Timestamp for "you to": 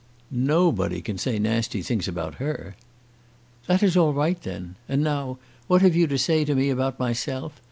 5.95-6.17